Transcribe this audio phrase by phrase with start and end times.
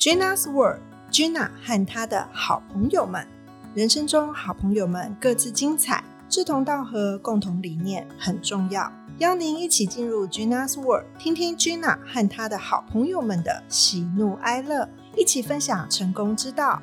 [0.00, 3.26] Gina's World，Gina 和她的好朋友们，
[3.74, 8.90] 人生中好朋友们各自精彩，志同道合，共同理念很重要。
[9.18, 16.80] 邀您一起进入 Gina's World，听听 Gina 和她的好朋友们的喜怒哀乐，一起分享成功之道。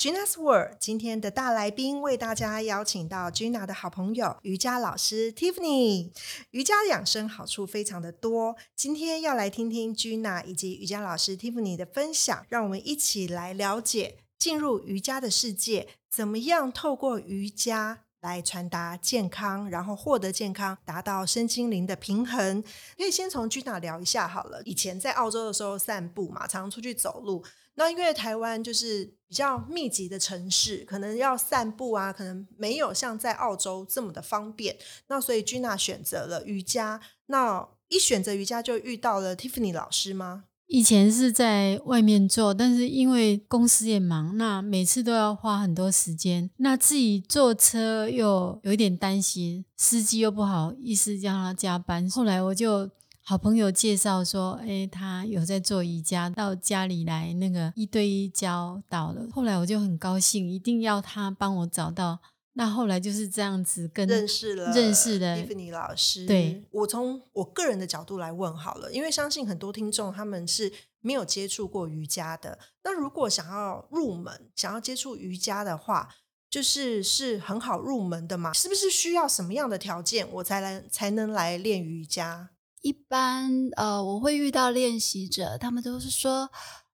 [0.00, 6.10] Gina's World 今天的大来宾为大家邀请到 Gina 的好朋友瑜伽老师 Tiffany。
[6.52, 22.62] 瑜伽养生好处非常的多，今天要来听听 Gina 以及瑜伽老师 Tiffany 的分享，让我们一起来了解进入瑜伽的世界，怎么样透过瑜伽来传达健康，然后获得健康，达到身心灵的平衡。
[22.96, 24.62] 可以先从 Gina 聊一下好了。
[24.64, 27.44] 以前在澳洲的时候散步嘛，常常出去走路。
[27.74, 34.76] 那因为台湾就是比较密集的城市，可能要散步啊，可能没有像在澳洲这么的方便。
[35.06, 37.00] 那所以 Gina 选择了瑜伽。
[37.26, 40.44] 那一选择瑜伽就遇到了 Tiffany 老师吗？
[40.70, 46.48] 以前是在外面做，但是因为公司也忙，那每次都要花很多时间。
[46.58, 52.08] 那自己坐车又有一点担心，司机又不好意思叫他加班。
[52.08, 52.88] 后来我就。
[53.22, 59.28] 好朋友介绍说，哎，他有在做瑜伽，到家里来那个一对一教导了。
[59.30, 62.18] 后来我就很高兴，一定要他帮我找到。
[62.54, 66.26] 那后来就是这样子跟认识了认识的 Tiffany 老师。
[66.26, 72.58] 对我从我个人的角度来问好了，因为相信很多听众他们是没有接触过瑜伽的。
[72.82, 76.08] 那如果想要入门，想要接触瑜伽的话，
[76.50, 78.52] 就是是很好入门的嘛？
[78.52, 82.50] 是不是需要什么样的条件，我才来才能来练瑜伽？
[82.82, 86.50] 一般呃，我会遇到练习者，他们都是说：“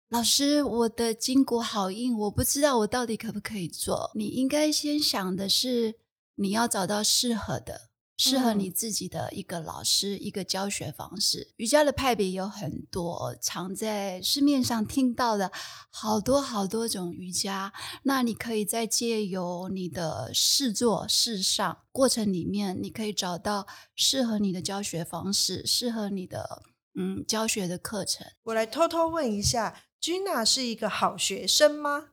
[0.09, 5.97] 老师，我的筋骨好硬，我不知道我到底可不可以做。”你应该先想的是，
[6.37, 7.91] 你要找到适合的。
[8.19, 11.53] 适合你自己的一个老师，一个教学方式。
[11.57, 15.53] 瑜伽的派别有很多，常在市面上听到的
[15.91, 17.75] 好多好多种瑜伽。
[18.05, 26.63] 那你可以在借由你的试做、试上过程里面，你可以找到适合你的教学方式，适合你的
[26.95, 28.27] 嗯教学的课程。
[28.45, 32.07] 我来偷偷问一下，Gina 是一个好学生吗？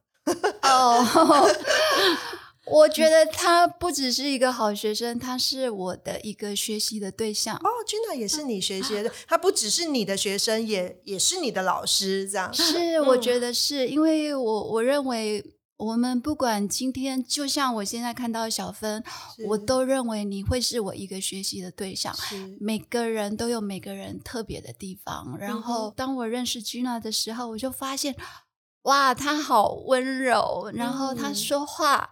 [0.63, 1.49] 哦。
[2.65, 7.57] 我觉得他不只是一个好学生，他是我的一个学习的对象。
[7.57, 13.01] 哦，Gina 也是你学习的，他不只是你的学生，也也是你的老师，这样是？
[13.01, 15.43] 我觉得是因为我我认为
[15.77, 19.03] 我们不管今天，就像我现在看到小芬，
[19.47, 22.15] 我都认为你会是我一个学习的对象。
[22.59, 25.37] 每个人都有每个人特别的地方。
[25.37, 28.15] 然后当我认识 Gina 的时候，我就发现，
[28.83, 32.09] 哇，她好温柔，然后她说话。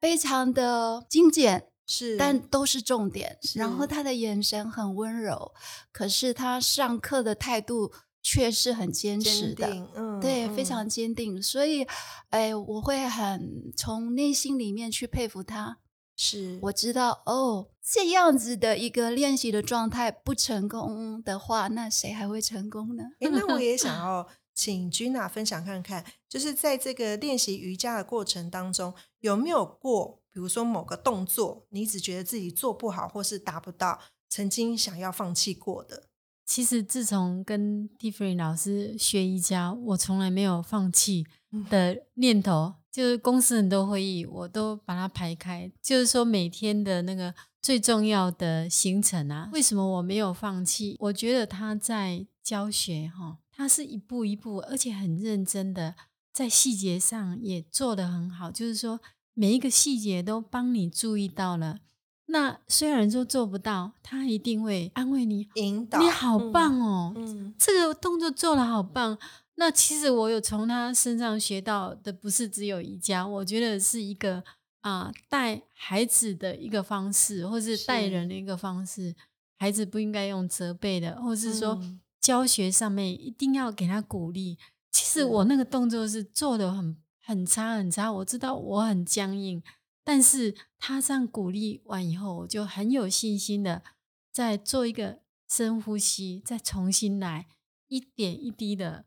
[0.00, 3.38] 非常的精简，是，但都是重点。
[3.54, 5.54] 然后他的眼神很温柔，
[5.92, 7.90] 可是他上课的态度
[8.24, 11.40] 却是很坚持的，嗯，对，非常坚定。
[11.40, 11.86] 所以，
[12.30, 15.78] 哎，我会很从内心里面去佩服他。
[16.16, 23.04] 是我知道，哦，这样子的一个练习的状态不成功的话，那谁还会成功呢？
[23.20, 24.26] 哎，那我也想 要。
[24.56, 33.98] 请 Gina 分享看看，就是在这个练习瑜伽的过程当中，有没有过，比如说某个动作，你只觉得自己做不好，或是达不到，
[34.28, 36.04] 曾经想要放弃过的？
[36.44, 41.26] 其实自从跟 Tiffany 老师学瑜伽，我从来没有放弃
[41.70, 42.74] 的念头。
[42.92, 45.72] 就是公司很多会议，我都把它排开。
[45.82, 50.96] 就是说每天的那个最重要的行程啊，为什么我没有放弃？
[51.00, 53.38] 我觉得他在教学哈。
[53.50, 55.96] 他是一步一步，而且很认真的，
[56.32, 58.52] 在细节上也做得很好。
[58.52, 59.00] 就是说，
[59.32, 61.80] 每一个细节都帮你注意到了。
[62.26, 69.18] 那虽然说做不到，他一定会安慰你，引导你好棒哦，嗯，这个动作做了好棒。
[69.56, 74.42] 那其实我有从他身上学到的，不是只有瑜伽，我觉得是一个
[74.80, 79.14] 啊带孩子的一个方式，或是带人的一个方式。
[79.58, 81.80] 孩子不应该用责备的，或是说。
[82.24, 84.56] 教学上面一定要给他鼓励。
[84.90, 89.62] 其实我那个动作是做的很很差很差，我知道我很僵硬，
[90.04, 93.82] 但是他这样鼓励完以后，我就很有信心的
[94.30, 97.46] 再做一个深呼吸，再重新来，
[97.88, 99.06] 一点一滴的。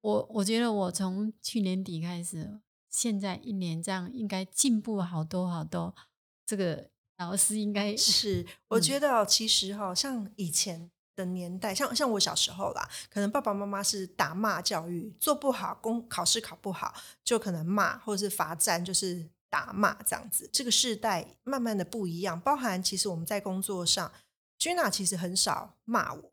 [0.00, 2.60] 我我觉得我从去年底开始，
[2.90, 5.94] 现在一年这样应该进步好多好多。
[6.44, 10.90] 这个老师应该是，我觉得其实哈，像以前。
[11.16, 16.92] 的年代，像像我小时候啦，可能爸爸妈妈是打骂教育，做不好，公考试考不好，
[17.22, 20.50] 就可能骂或者是罚站，就是打骂这样子。
[20.52, 24.12] 这个世代慢慢的不一样，包含其实我们在工作上
[24.58, 26.30] ，Gina 其实很少骂我们，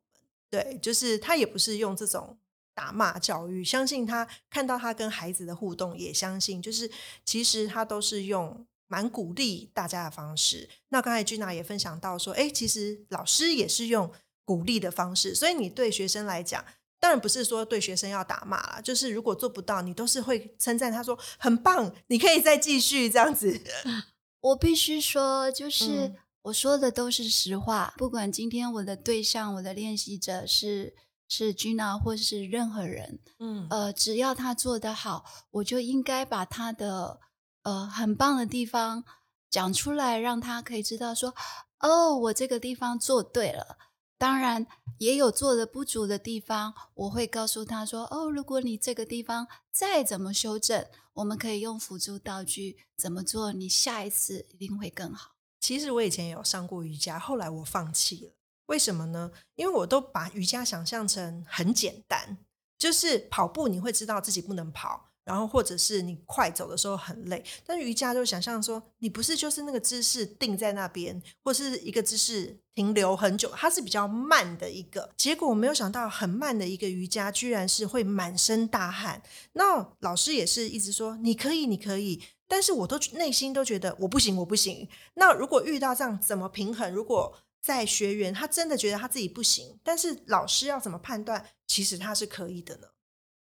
[0.49, 2.39] 对，就是他也不是用这种
[2.73, 6.89] 打骂教育，相信他看到他跟孩子的互动，也相信就是
[7.23, 10.67] 其实他都是用蛮鼓励大家的方式。
[10.89, 14.11] 那刚才君娜也分享到说，哎，其实老师也是用
[14.43, 16.65] 鼓励的方式，所以你对学生来讲，
[17.01, 23.59] 当然不是说对学生要打骂啦，就是如果做不到，你都是会称赞他说很棒，你可以再继续这样子。
[24.39, 26.13] 我必须说，就是
[26.43, 30.95] 我说的都是实话，不管今天我的对象、我的练习者是。
[31.33, 37.21] 是 Gina 或是任何人，嗯，呃，只要他做得好，我就应该把他的
[37.63, 39.05] 呃很棒的地方
[39.49, 41.33] 讲出来，让他可以知道说，
[41.79, 43.77] 哦，我这个地方做对了。
[44.21, 44.67] 当然
[44.99, 55.31] 也有做的不足的地方，我会告诉他说，哦，如果你这个地方再怎么修正，我们可以用辅助道具怎么做，你下一次一定会更好。
[55.59, 58.33] 其实我以前有上过瑜伽，后来我放弃了。
[58.67, 59.31] 为什么呢？
[59.55, 62.37] 因为我都把瑜伽想象成很简单，
[62.77, 67.41] 就是跑步你会知道自己不能跑，然后或者是你快走的时候很累。
[67.65, 75.09] 但是瑜伽就想象说，你不是就是那个姿势定在那边，或是一个姿势停留很久，它是比较慢的一个。
[75.15, 79.21] 结果我没有想到，很慢的一个瑜伽，居然是会满身大汗。
[79.53, 84.87] 那老师也是一直说你可以，你可以，但是我都内心都觉得我不行，我不行。
[85.13, 86.93] 那如果遇到这样，怎么平衡？
[86.93, 91.45] 如果在学员，他真的觉得他自己不行，但是老师要怎么判断？
[91.67, 92.87] 其实他是可以的呢。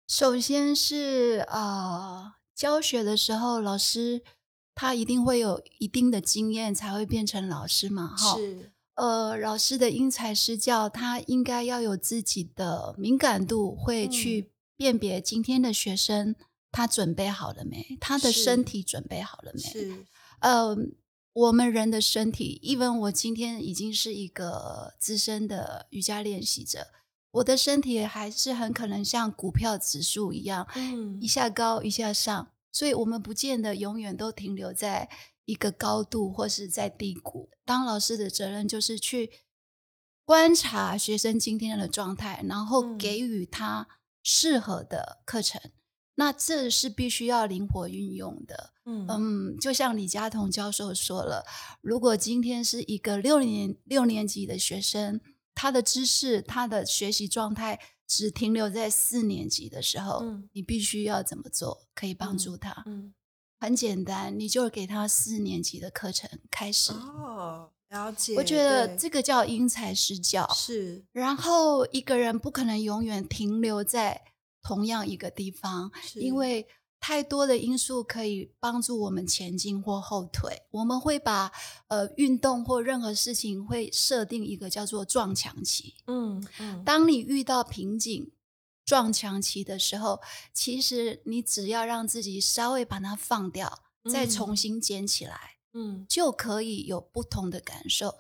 [0.08, 4.22] 首先是呃，教学的时候，老师
[4.76, 8.16] 他一定会有一定的经验，才会变成老师嘛。
[8.16, 16.36] 哈，是呃，老师的因材施教，他应该要有自己的敏感度，会去辨别今天的学生
[16.72, 19.60] 他准备好了没，他的身体准备好了没？
[19.62, 20.06] 是，
[20.40, 20.96] 嗯。
[21.36, 26.90] 我们人的身体，even 我今天已经是一个资深的瑜伽练习者，
[27.34, 35.10] 我的身体还是很可能像股票指数一样，嗯，一下高一下上，所以我们不见得永远都停留在
[35.46, 37.50] 一个高度或是在低谷。
[37.66, 39.32] 当老师的责任就是去
[40.24, 43.88] 观察学生今天的状态，然后给予他
[44.22, 45.60] 适合的课程。
[46.16, 49.08] 那这是必须要灵活运用的，嗯。
[49.10, 51.44] 嗯，就像李佳彤教授说了，
[51.82, 55.20] 如果今天是一个六年六年级的学生，
[55.56, 60.24] 他的知识、他的学习状态只停留在四年级的时候，
[60.54, 62.84] 你必须要怎么做可以帮助他？
[62.86, 63.14] 嗯，
[63.60, 66.92] 很简单，你就给他四年级的课程开始。
[66.94, 68.36] 哦，了解。
[68.36, 71.06] 我觉得这个叫因材施教，是。
[71.12, 74.22] 然后一个人不可能永远停留在。
[74.66, 76.66] 同样一个地方，因为
[77.06, 80.62] 太多的因素可以帮助我们前进或后退。
[80.72, 81.52] 我们会把
[81.90, 85.96] 呃运动或任何事情会设定一个叫做撞墙期。
[86.08, 88.32] 嗯嗯，当你遇到瓶颈、
[88.86, 90.22] 撞墙期的时候，
[90.54, 98.20] 其实你只要让自己稍微把它放掉，再重新捡起来，嗯，就可以有不同的感受。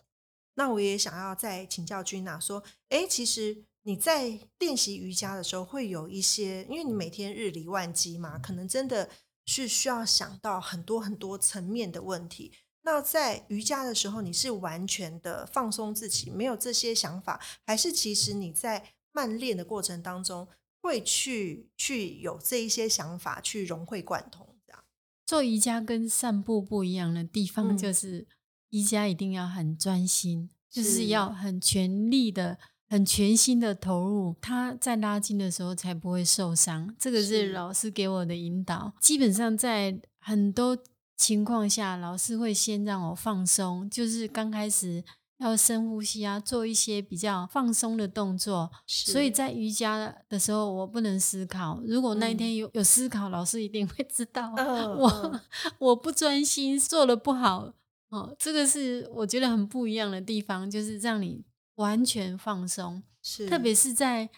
[0.55, 3.63] 那我也想要再请教君娜说，哎，其实。
[3.85, 9.09] 你在练习瑜伽的时候，会有一些，因为你每天日理万机嘛，可能真的
[9.45, 12.53] 是需要想到很多很多层面的问题。
[12.83, 20.47] 那在瑜伽的时候，你是完全的放松自己，没有这些想法，还是其实你在慢练的过程当中，
[20.81, 24.47] 会去去有这一些想法，去融会贯通？
[24.65, 24.83] 这样
[25.25, 28.27] 做瑜伽跟散步不一样的地方，就是
[28.69, 32.57] 瑜伽一定要很专心，就是要很全力的。
[32.93, 36.95] 很全心的投入，他在拉筋的时候才不会受伤。
[36.99, 38.93] 这个是老师给我的引导。
[38.99, 40.77] 基本上在很多
[41.17, 45.03] 情况下，老师会先让我放松，就是刚开始
[45.39, 48.69] 要深呼吸啊，做一些比较放松的动作。
[48.85, 51.81] 所以在瑜伽的时候，我不能思考。
[51.87, 54.53] 如果那一天有有思考，老师一定会知道
[54.99, 55.41] 我
[55.79, 57.73] 我不专心，做的不好。
[58.09, 61.43] 哦，这个是我觉得很不一样的地方，就是让你。
[61.75, 64.29] 完全放松，是特别是在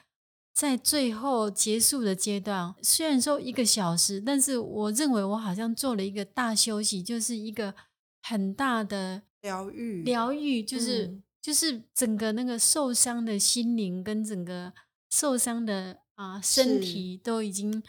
[0.53, 2.73] 在最后结束的阶段。
[2.81, 7.75] 虽然说一个小时，但是我认为我好像做了一个大休息，就是一个
[8.21, 10.03] 很大的疗愈。
[10.03, 14.71] 疗愈就是就是整个那个受伤的心灵跟整个
[15.09, 17.83] 受伤的啊身体都已经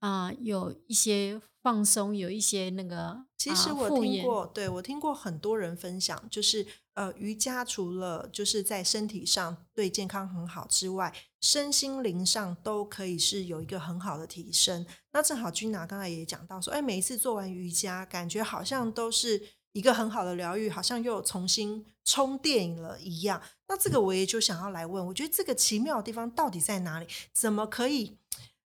[0.00, 3.24] 啊有一些放松，有一些那个。
[3.36, 6.66] 其实我听过，对我听过很多人分享，就是。
[6.98, 14.84] 呃，瑜伽除了就是在身体上对健康很好之外，身心灵上都可以是有一个很好的提升。
[15.12, 19.40] 那正好君娜刚才也讲到说，哎，每一次做完瑜伽，感觉好像都是
[19.74, 23.40] 一个很好的疗愈，好像又重新充电了一样。
[23.68, 27.06] 那这个我也就想要来问，我觉得这个奇妙的地方到底在哪里？
[27.32, 28.18] 怎么可以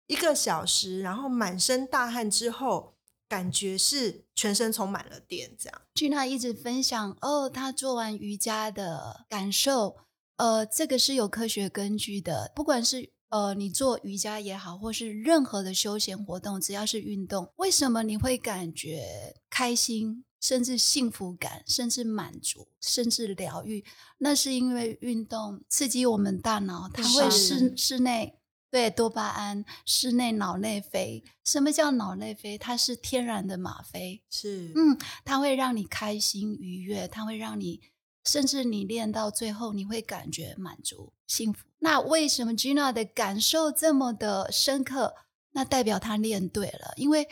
[0.06, 2.94] 一个小时，然后满身大汗之后，
[3.32, 5.56] 感觉是全身充满了电？
[5.58, 9.96] 这样，君娜一直分享哦，她做完瑜伽的感受，
[10.36, 13.14] 呃，这个是有科学根据的，不管是。
[13.32, 23.86] 呃，你做瑜伽也好，或是任何的休闲活动，只要是运动，为什么你会感觉开心，甚至幸福感，甚至满足，甚至疗愈？
[24.18, 28.38] 那是因为运动刺激我们大脑，它会室室内
[28.72, 31.24] 对多巴胺，室内脑内啡。
[31.44, 32.58] 什么叫脑内啡？
[32.58, 37.82] 它是天然的吗啡，是嗯，它会让你开心愉悦，它会让你。
[38.24, 41.66] 甚至你练到最后，你会感觉满足、幸福。
[41.80, 45.16] 那为什么 Gina 的感受这么的深刻？
[45.54, 46.94] 那代表他练对了。
[46.98, 47.28] 因为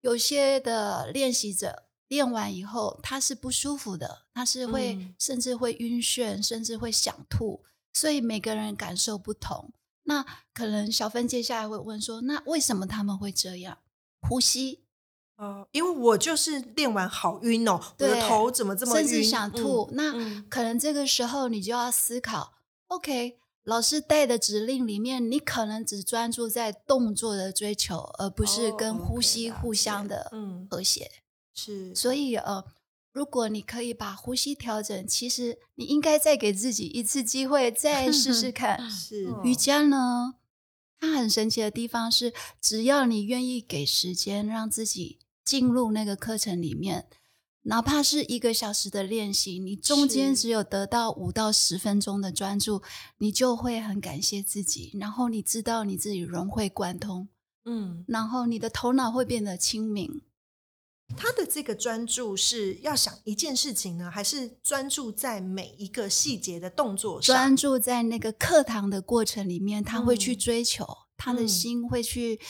[0.00, 7.62] 有些的练习者练完以后，他是不舒服的，他是会甚至会晕眩，甚至会想吐。
[7.92, 9.72] 所以每个人感受不同。
[10.04, 13.78] 那可能小芬接下来会问说：那为什么他们会这样？
[14.20, 14.80] 呼吸。
[15.36, 19.90] 哦，因为我就是练完好晕哦，我的头怎么这么晕，甚至想吐。
[19.92, 20.12] 那
[20.48, 22.52] 可能这个时候你就要思考
[22.86, 30.30] ，OK，老师带的指令里面，你可能只专注在动作的追求，而不是跟呼吸互相的
[30.70, 31.10] 和谐。
[31.54, 32.64] 是，所以呃，
[33.12, 38.90] 如果你可以把呼吸调整，其实你应该再给自己一次机会，再试试 看。
[38.90, 40.34] 是瑜伽呢，
[40.98, 45.18] 它很神奇的地方是，只要你愿意给时间，让自己。
[45.44, 47.08] 进入那个课程里面，
[47.62, 52.80] 哪怕是一个小时的练习，你中间只有得到五到十分钟的专注，
[53.18, 54.96] 你就会很感谢自己。
[55.00, 57.28] 然后你知道你自己融会贯通，
[57.64, 60.22] 嗯，然后你的头脑会变得清明。
[61.16, 67.34] 他的这个专注是要想一件事情呢，还是专注在每一个细节的动作上？
[67.36, 72.40] 专注在那个课堂的过程里面，他会去追求，他的心会去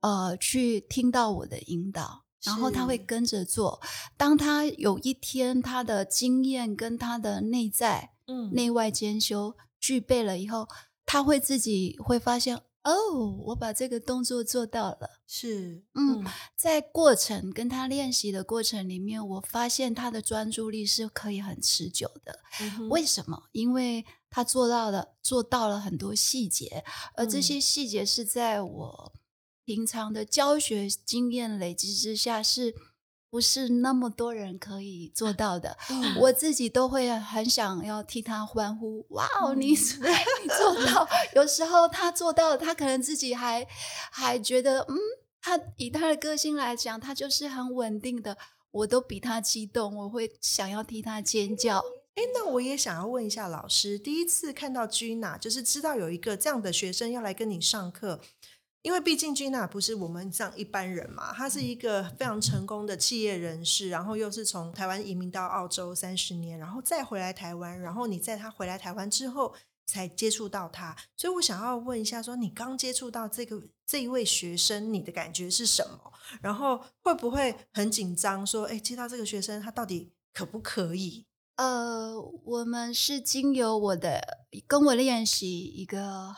[0.00, 2.22] 呃去听到我的引导。
[2.44, 3.80] 然后他会跟着做。
[4.16, 10.66] 当他有一天他的经验跟他的内在、嗯，内外兼修具备了以后，
[11.06, 15.20] 他会自己会发现，哦，我把这个动作做到了。
[15.26, 16.24] 是，嗯，
[16.56, 22.38] 在过程跟他练习的过程里面，我发现他的专注力是可以很持久的。
[22.88, 23.44] 为什么？
[23.52, 26.84] 因为他做到了，做到了很多细节，
[27.14, 29.12] 而这些细节是在我。
[29.64, 32.74] 平常的教学经验累积之下，是
[33.32, 35.74] 不是那么多人可以做到的？
[36.20, 39.06] 我自己都会很想要替他欢呼。
[39.08, 41.08] 哇哦，你 你做到！
[41.34, 43.66] 有时候他做到，他可能自己还
[44.10, 44.98] 还觉得，嗯，
[45.40, 48.36] 他以他的个性来讲，他就是很稳定的。
[48.70, 51.78] 我都比他激动，我会想要替他尖叫。
[52.14, 58.20] 哎，那我也想要问一下老师，第一次看到 Gina，就是知道有一个这样的学生要来跟你上课。
[58.82, 69.54] 因为毕竟 Gina 不是我们这样一般人嘛，他是一个非常成功的企业人士，然后又是从台湾移民到澳洲三十年，然后再回来台湾，然后你在他回来台湾之后
[69.86, 76.12] 才接触到他，所以我想要问一下，说你刚接触到这个这一位学生，你的感觉是什么？
[76.40, 78.44] 然后会不会很紧张？
[78.44, 81.26] 说，哎，接到这个学生，他到底可不可以？
[81.54, 86.34] 呃，我们是经由我的跟我练习一个。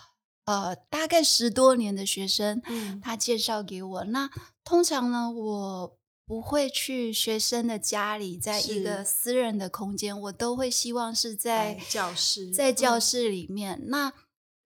[0.46, 2.60] 呃，大概十多年的学生，
[3.02, 4.04] 他介绍给我。
[4.04, 4.28] 那
[4.62, 5.96] 通常呢，我
[6.26, 13.84] 不会去学生的家里，在一个私人的空间，我都会希望是在教室，在教室里面。
[13.86, 14.12] 那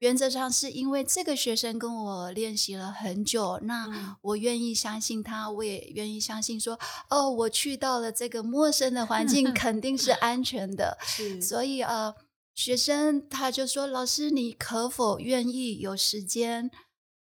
[0.01, 6.77] 原则上是因为这个学生跟我练习了很久，那我愿意相信他，我也愿意相信说，
[7.11, 10.99] 哦，我去到了这个陌生的环境， 肯定是安全的。
[11.03, 12.15] 是，所以呃。
[12.59, 16.69] 学生他就说：“老师，你可否愿意有时间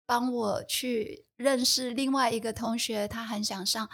[0.04, 3.06] 帮我去认识另外一个同学？
[3.06, 3.88] 他很想上，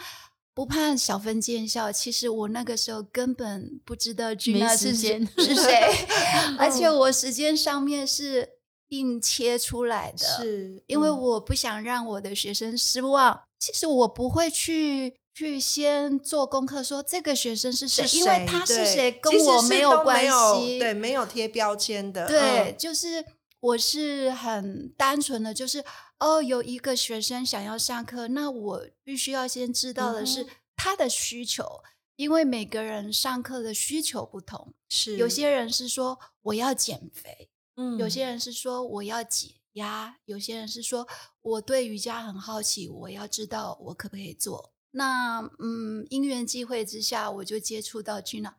[0.54, 1.92] 不怕小分见笑。
[1.92, 6.06] 其实我那个时候根本不知道君娜是谁，是谁，
[6.58, 8.48] 而且我时间上面是
[8.88, 13.38] 硬切出来的，是因为我不想让我的学生失望。
[13.58, 23.24] 其实我不会去。”去先做功课，说这个学生是谁，因为他是谁跟我没有关系，对，没有贴标签的，对，就是
[23.58, 25.84] 我是很单纯的，就是
[26.20, 31.82] 哦，有一个学生想要上课，那我必须要先知道的是他的需求，
[32.14, 35.16] 因为每个人上课的需求不同，是。
[35.16, 41.08] 有些人是说我要减肥，嗯，有些人是说我要解压，有些人是说
[41.42, 44.73] 我对瑜伽很好奇，我要知道我可不可以做。
[44.96, 48.52] 那嗯，因缘际会之下，我就接触到 Gina，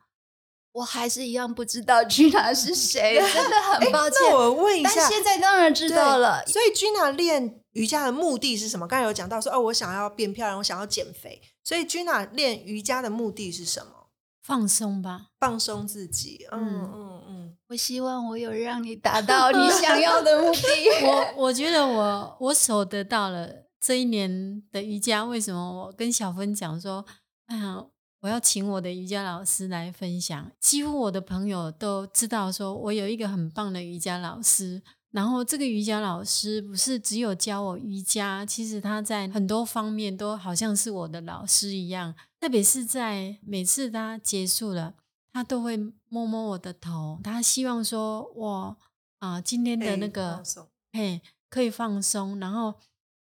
[0.72, 4.18] 我还是一样不知道 Gina 是谁，真的 很抱歉。
[4.28, 6.44] 那我问一下，但现在当然知道了。
[6.46, 8.86] 所以 Gina 练瑜伽的目的是什么？
[8.86, 11.40] 刚才有讲到说，哦，我想要变漂亮，我想要减肥。
[11.64, 13.92] 所以 Gina 练瑜伽的目的是什么？
[14.42, 16.46] 放松吧，放松自己。
[16.52, 20.60] 嗯嗯嗯，我希望我有让你达到你 想要的目的。
[21.04, 25.24] 我我觉得我我所得到了这一年的瑜伽。
[25.24, 27.06] 为什么我跟小芬讲说，
[27.46, 27.86] 哎呀，
[28.18, 30.50] 我要请我的瑜伽老师来分享？
[30.58, 34.82] 几乎我的朋友都知道，说我有一个很棒的瑜伽老师。
[35.12, 42.12] 然后这个瑜伽老师不是只有教我瑜伽，其实他在很多方面都好像是我的老师一样。
[42.40, 44.94] 特别是在每次他结束了，
[45.32, 45.76] 他都会
[46.08, 48.76] 摸摸我的头，他希望说我
[49.20, 50.42] 啊今天的那个
[50.92, 52.74] 嘿可以放松，然后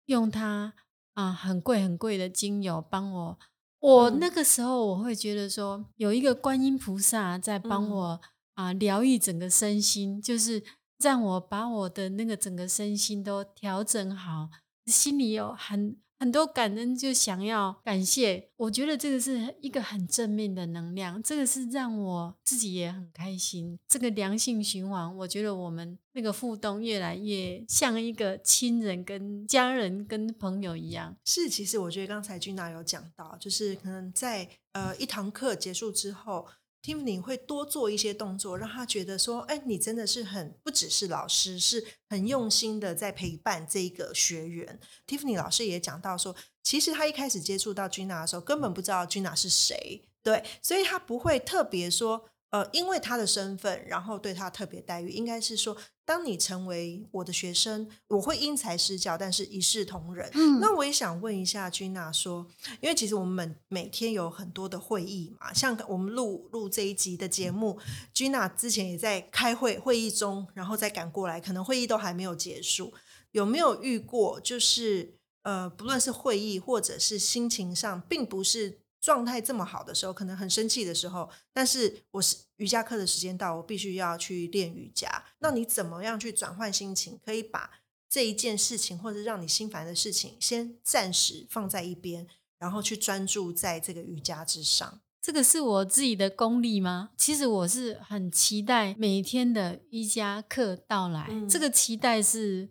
[0.08, 0.74] 用它
[1.14, 3.40] 啊很贵很贵的精油帮我。
[3.80, 8.22] 我那个时候我会觉得说有一个观音菩萨在帮我
[8.56, 10.64] 啊疗愈整个身心，就是。
[11.00, 14.50] 让我把我的那个整个身心都调整好，
[14.88, 18.50] 心里有很很多感恩，就想要感谢。
[18.58, 23.78] 我觉得这个是一个很正面的能量，这个是让我自己也很开心。
[23.88, 31.16] 这个良性循环，我觉得我们那个互动越来越像一个亲人、跟家人、跟朋友一样。
[31.26, 36.48] 是，其实我觉得刚才君娜有讲到，就是可能在呃一堂课结束之后。
[36.84, 44.80] Tiffany 会多做一些动作，让他觉得说：“哎，你真的是很不只是老师，是很用心的在陪伴这个学员。
[45.06, 52.30] ”Tiffany 老师也讲到说，其实他一开始接触到 Gina 的时候，根本不知道 Gina 是谁，对，所以他不会特别说。
[52.50, 55.76] 呃，因为他的身份，然后对他特别待遇，应该是说，
[56.06, 60.30] 当你成为我的学生，我会因材施教，但是一视同仁。
[60.34, 62.48] 嗯，那我也想问一下君娜说，
[62.80, 67.78] 因为其实我们每天有很多的会议嘛，像我们录录这一集的节目，
[68.14, 72.94] 君娜之前也在开会，会议中，然后再赶过来，可能会议都还没有结束，
[73.34, 74.40] 有没有遇过？
[74.40, 78.80] 就是呃，不论是会议或者是心情上，并不是。
[79.08, 85.24] 状态这么好的时候，可能很生气的时候，但是我是瑜伽课的时间到，我必须要去练瑜伽。
[85.40, 87.18] 那你怎么样去转换心情？
[87.24, 87.72] 可以把
[88.10, 92.28] 这一件事情或者让你心烦的事情，先暂时放在一边，
[92.60, 95.00] 然后去专注在这个瑜伽之上。
[95.22, 97.12] 这个是我自己的功力吗？
[97.16, 102.68] 其实我是很期待每天的瑜伽课到来，这个期待是。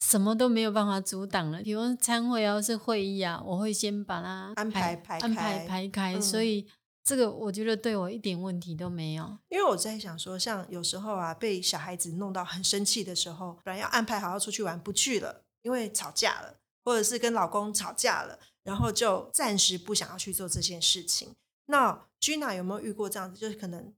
[0.00, 6.66] 什么都没有办法阻挡了，比如参会要是会议啊，我会先把它安排排安排排开，所以
[7.02, 9.38] 这个我觉得对我一点问题都没有。
[9.48, 21.34] 因为我在想说，像有时候啊，被小孩子弄到很生气的时候，本来要安排好要出去玩，不去了，因为吵架了，或者是跟老公吵架了，然后就暂时不想要去做这件事情。
[21.66, 23.40] 那 Gina 有没有遇过这样子？
[23.40, 23.92] 就是可能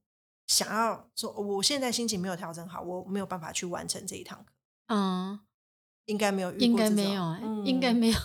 [0.47, 4.51] 想要说，我现在心情没有调整好，我没有办法去完成这一堂课。
[4.87, 5.39] 嗯。
[6.11, 8.17] 应该没有遇过，应该没有，应该没有。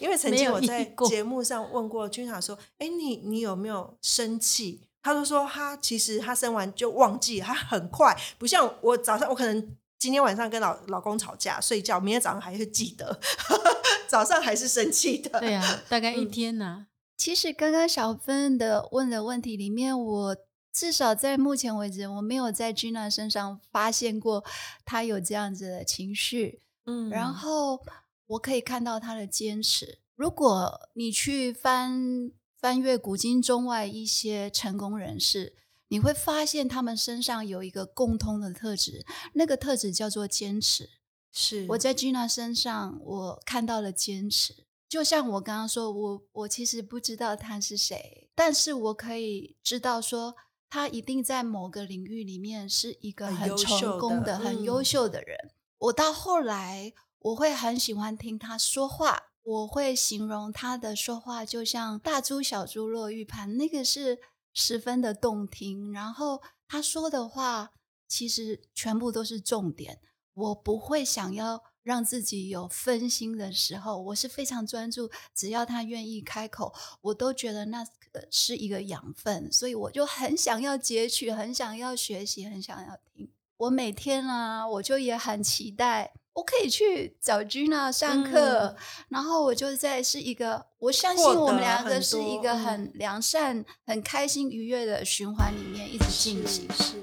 [0.00, 13.20] 因为曾经我在节目上问过君雅说：“哎，你你有没有生气？”他就说：“他其实他生完就忘记，他很快，不像我早上，我可能今天晚上跟老老公吵架睡觉，明天早上还是记得，
[14.08, 16.86] 早上还是生气的。”对啊， 大概一天呢。
[17.18, 20.36] 其实刚刚小芬的问的问题里面，我
[20.72, 24.42] 至少在目前为止，我没有在君娜身上发现过
[24.84, 26.60] 他有这样子的情绪。
[26.84, 27.80] 嗯，然后
[28.26, 29.98] 我可以看到他的坚持。
[30.14, 35.56] 如果你去翻翻阅古今中外一些成功人士，
[35.88, 40.88] 你会发现他们身上有一个共通的特质，那个特质叫做坚持。
[41.32, 44.66] 是我在 Gina 身上我看到了坚持。
[44.88, 50.36] 就像我刚刚说，我我其实不知道他是谁，但是我可以知道说，
[50.68, 55.38] 他一定在某个领域里面是一个很成功的、很优秀的人。
[55.82, 59.30] 我到后来，我会很喜欢听他说话。
[59.42, 64.20] 我会形容他的说话就像大珠小珠落玉盘，那个是
[64.52, 65.92] 十分的动听。
[65.92, 67.72] 然后他说的话
[68.06, 69.98] 其实全部都是重点。
[70.34, 75.10] 我不会想要让自己有分心的时候，我是非常专注。
[75.34, 77.84] 只要他愿意开口，我都觉得那
[78.30, 83.32] 是一个养分，所以我就很想要截取，很想要学习，很想要听。
[83.62, 88.74] 我每天啊，我就也很期待，我可以去找 Gina 上课，
[89.08, 96.66] 然后我就在是一个，我相信我们两个是一个很良善、很开心、愉悦的循环里面一直进行。
[96.72, 96.94] 是。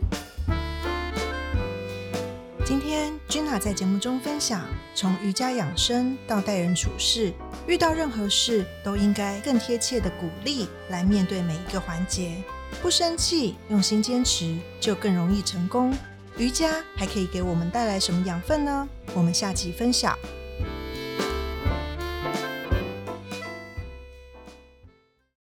[2.66, 7.32] 今天 Gina 在节目中分享，从瑜伽养生到待人处事，
[7.68, 12.44] 遇到任何事都应该更贴切的鼓励来面对每一个环节，
[12.82, 15.98] 不生气，用心坚持，就更容易成功。
[16.40, 18.88] 瑜伽还可以给我们带来什么养分呢？
[19.14, 20.18] 我们下集分享。